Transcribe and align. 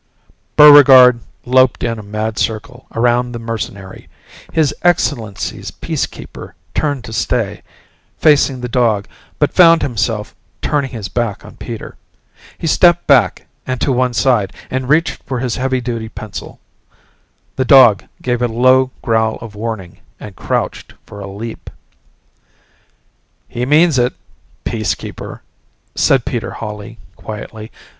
Buregarde 0.57 1.19
loped 1.45 1.83
in 1.83 1.99
a 1.99 2.01
mad 2.01 2.39
circle 2.39 2.87
around 2.95 3.33
the 3.33 3.37
mercenary. 3.37 4.09
His 4.51 4.73
Excellency's 4.81 5.69
Peacekeeper 5.69 6.55
turned 6.73 7.03
to 7.03 7.13
stay 7.13 7.61
facing 8.17 8.61
the 8.61 8.67
dog 8.67 9.07
but 9.37 9.53
found 9.53 9.83
himself 9.83 10.33
turning 10.59 10.89
his 10.89 11.07
back 11.07 11.45
on 11.45 11.55
Peter. 11.57 11.97
He 12.57 12.65
stepped 12.65 13.05
back 13.05 13.45
and 13.67 13.79
to 13.81 13.91
one 13.91 14.15
side 14.15 14.53
and 14.71 14.89
reached 14.89 15.21
for 15.27 15.37
his 15.37 15.57
heavy 15.57 15.81
duty 15.81 16.09
pencil 16.09 16.59
the 17.55 17.63
dog 17.63 18.03
gave 18.23 18.41
a 18.41 18.47
low 18.47 18.89
growl 19.03 19.35
of 19.35 19.53
warning 19.53 19.99
and 20.19 20.35
crouched 20.35 20.95
for 21.05 21.19
a 21.19 21.27
leap. 21.27 21.69
"He 23.47 23.67
means 23.67 23.99
it 23.99 24.15
Peacekeeper," 24.65 25.41
said 25.93 26.25
Peter 26.25 26.49
Hawley 26.49 26.97
quietly. 27.15 27.69